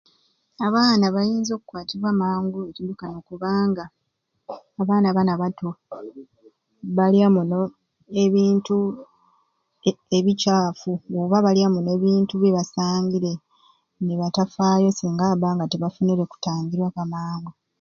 [0.67, 3.83] Abaana bainza okukwatibwa amangu ekidukano kubanga
[4.81, 5.69] abaana bani abato
[6.97, 7.61] balya muno
[8.23, 8.77] ebintu
[9.89, 10.91] e ebicaafu
[11.21, 13.33] oba balya muno ebintu byebasangire
[14.05, 17.51] nibatafaayo singa babba nga tibafunure kutangira kwa mangu.